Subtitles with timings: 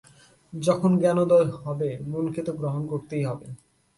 [0.53, 3.47] যখন জ্ঞানোদয় হবে, মনকে তা গ্রহণ করতেই হবে।